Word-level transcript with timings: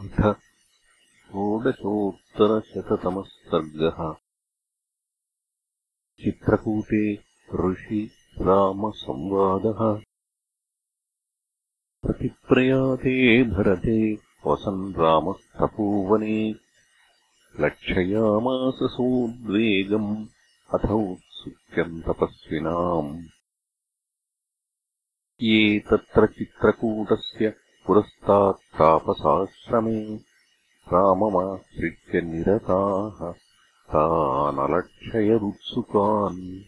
अथ 0.00 0.18
षोडशोत्तरशततमः 1.28 3.22
सर्गः 3.28 3.98
चित्रकूटे 6.22 7.00
ऋषि 7.60 8.00
रामसंवादः 8.40 9.80
प्रतिप्रयाते 12.02 13.16
भरते 13.44 13.98
वसन् 14.46 14.94
रामस्तपोवने 14.98 16.38
लक्षयामास 17.60 18.78
सोद्वेगम् 18.96 20.26
अथौत्सुक्यम् 20.74 22.02
तपस्विनाम्। 22.02 23.12
ये 25.42 25.78
तत्र 25.80 26.26
चित्रकूटस्य 26.26 27.54
पुरस्तात्तापसाश्रमे 27.88 30.00
राममाश्रित्य 30.92 32.20
निरताः 32.20 33.18
तानलक्षयरुत्सुकान्। 33.92 36.62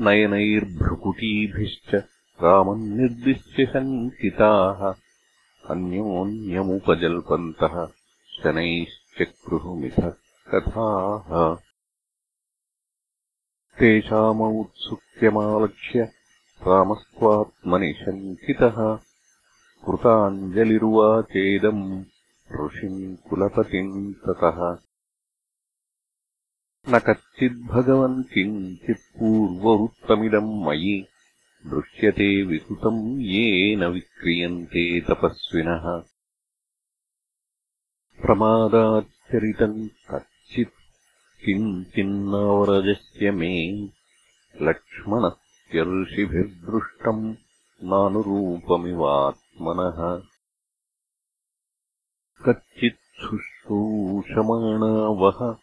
नयनैर्भ्रुकुटीभिश्च 0.00 1.94
रामम् 2.42 2.88
निर्दिश्य 2.88 3.66
शङ्किताः 3.66 4.80
अन्योन्यमुपजल्पन्तः 5.70 7.74
शनैश्चक्रुः 8.42 9.64
कथाः। 10.52 11.30
तेषामौत्सुक्यमालक्ष्य 13.78 15.98
रामस्त्वात्मनि 16.66 17.92
शङ्कितः 17.92 18.98
कृताञ्जलिरुवाचेदम् 19.86 22.04
ऋषिम् 22.60 23.16
कुलपतिम् 23.16 24.14
ततः। 24.14 24.78
न 26.88 26.98
कच्चिद्भगवन् 26.98 28.24
किञ्चित्पूर्ववृत्तमिदम् 28.24 30.64
मयि। 30.64 31.06
दृश्यते 31.66 32.42
विकृतम् 32.42 33.20
येन 33.20 33.84
विक्रियन्ते 33.84 35.00
तपस्विनः। 35.00 36.02
प्रमादाच्चरितम् 38.22 39.88
कच्चित् 39.88 41.44
किञ्चिन्नावरजस्य 41.44 43.30
मे। 43.30 43.88
लक्ष्मणस्य 44.62 45.43
ऋषिभिर्दृष्टम् 45.80 47.34
नानुरूपमिवात्मनः। 47.82 50.22
कच्चिच्छुश्रूषमाणा 52.46 54.92
वः 55.22 55.56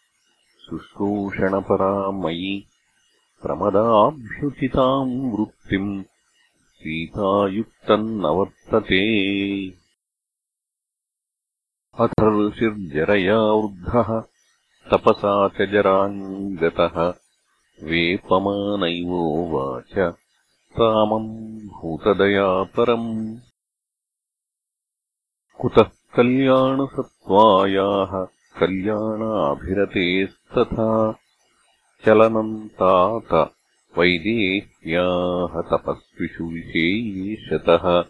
शुश्रूषणपरा 0.64 2.10
मयि 2.10 2.66
प्रमदाभ्युचिताम् 3.42 5.32
वृत्तिम् 5.32 6.04
सीतायुक्तम् 6.72 8.20
न 8.20 8.24
वर्तते 8.24 9.02
अथ 12.00 12.20
ऋषिर्जरया 12.20 13.40
वृद्धः 13.40 14.22
तपसा 14.90 15.48
च 15.48 15.68
जराम् 15.72 16.56
गतः 16.56 17.21
वेपमानैवोवाच 17.80 19.94
रामम् 20.80 21.30
भूतदयापरम् 21.68 23.38
कुतः 25.60 25.88
कल्याणसत्त्वायाः 26.16 28.12
कल्याणाभिरतेस्तथा 28.60 30.90
चलनम् 32.04 32.68
तात 32.68 33.32
वैदेह्याः 33.98 35.60
तपस्विषु 35.70 36.44
विशेषतः। 36.44 38.02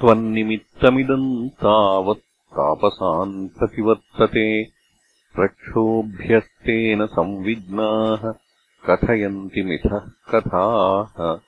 त्वन्निमित्तमिदम् 0.00 1.48
तावत् 1.48 2.28
तापसान् 2.58 3.48
प्रतिवर्तते 3.48 4.75
रक्षोभ्यस्तेन 5.38 7.06
संविघ्नाः 7.06 8.32
कथयन्ति 8.86 9.62
मिथः 9.62 9.98
कथाः। 9.98 11.40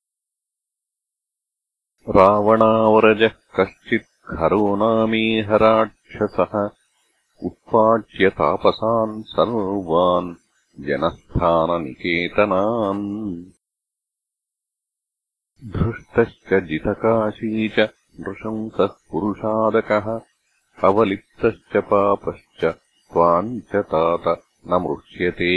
रावणावरजः 2.16 3.28
कश्चित् 3.28 4.38
खरो 4.38 4.76
नामेहराक्षसः 4.76 6.70
उत्पाट्य 7.46 8.28
तापसान् 8.28 9.22
सर्वान् 9.22 10.34
जनस्थाननिकेतनान्। 10.80 11.84
धृष्टश्च 15.64 16.54
जितकाशी 16.54 17.68
च 17.68 17.78
नृशंसः 18.20 18.86
पुरुषादकः 18.86 20.20
अवलिप्तश्च 20.84 21.76
पापश्च 21.76 22.64
त्वाम् 23.12 23.58
च 23.70 23.82
तात 23.92 24.24
न 24.68 24.70
मृष्यते 24.84 25.54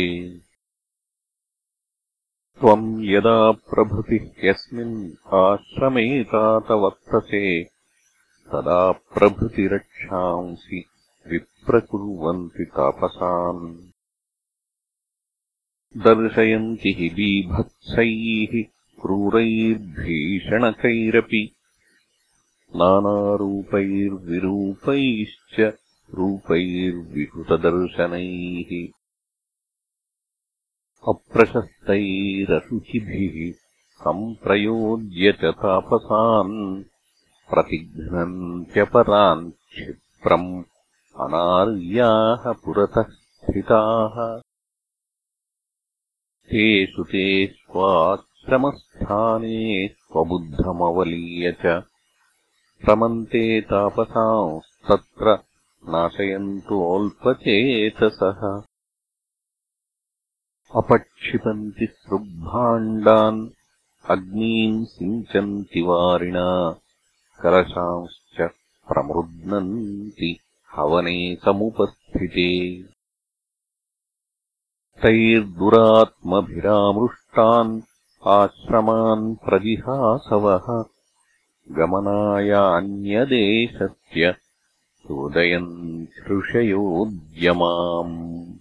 त्वम् 2.59 2.88
यदा 3.06 3.39
प्रभृतिः 3.51 4.25
यस्मिन् 4.50 4.95
आश्रमे 5.39 6.03
तात 6.34 6.67
वर्तसे 6.84 7.41
तदा 8.51 8.81
प्रभृतिरक्षांसि 9.16 10.79
विप्रकुर्वन्ति 11.31 12.66
तापसान्। 12.78 13.66
दर्शयन्ति 16.06 16.91
हि 16.97 17.07
बीभत्सैः 17.16 18.53
क्रूरैर्भीषणकैरपि 19.01 21.44
नानारूपैर्विरूपैश्च 22.75 25.56
रूपैर्विहृतदर्शनैः 26.13 28.88
अप्रशस्तैरशुचिभिः 31.07 33.55
सम्प्रयोज्य 33.95 35.31
च 35.31 35.45
तापसान् 35.45 36.83
प्रतिघ्नन्त्यपरान् 37.49 39.51
क्षिप्रम् 39.51 40.63
अनार्याः 41.19 42.51
पुरतः 42.51 43.01
स्थिताः। 43.01 44.41
तेषु 46.51 47.03
ते 47.03 47.47
स्वाश्रमस्थाने 47.47 49.88
स्वबुद्धमवलीय 49.88 51.51
च। 51.51 51.83
प्रमन्ते 52.85 53.61
तापसांस्तत्र 53.61 55.50
नाशयन्तोऽल्पचेतसः 55.89 58.41
अपक्षिपन्ति 60.79 61.85
सृग्भाण्डान् 61.85 63.39
अग्नीम् 64.09 64.85
सिञ्चन्ति 64.85 65.81
वारिणा 65.87 66.49
कलशांश्च 67.41 68.37
प्रमृद्नन्ति 68.89 70.31
हवने 70.75 71.17
समुपस्थिते। 71.45 72.51
तैर्दुरात्मभिरामृष्टान् 75.01 77.73
आश्रमान् 78.27 79.35
प्रजिहासवः 79.35 80.67
गमनायान्यदेशस्य 81.77 84.23
चोदयन् 85.01 86.03
हृषयोद्यमाम् 86.03 88.53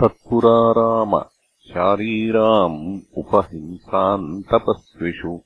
तत्पुरा 0.00 0.72
राम 0.72 1.24
शारीराम् 1.68 3.00
उपहिंसाम् 3.16 4.42
तपस्विषु। 4.42 5.40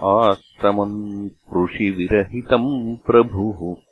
आश्रमम् 0.02 1.28
कृषिविरहितम् 1.28 2.96
प्रभुः 2.96 3.89